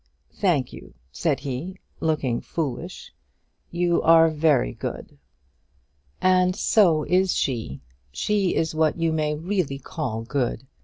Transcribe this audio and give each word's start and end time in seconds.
"Thank 0.33 0.73
you," 0.73 0.95
said 1.11 1.41
he, 1.41 1.77
looking 1.99 2.41
foolish; 2.41 3.13
"you 3.69 4.01
are 4.01 4.31
very 4.31 4.73
good." 4.73 5.19
"And 6.23 6.55
so 6.55 7.03
is 7.03 7.35
she. 7.35 7.81
She 8.11 8.55
is 8.55 8.73
what 8.73 8.97
you 8.97 9.13
may 9.13 9.35
really 9.35 9.77
call 9.77 10.23
good. 10.23 10.65